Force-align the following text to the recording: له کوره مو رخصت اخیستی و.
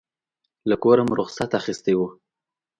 له 0.69 0.75
کوره 0.83 1.03
مو 1.07 1.13
رخصت 1.21 1.49
اخیستی 1.59 1.93
و. 1.95 1.99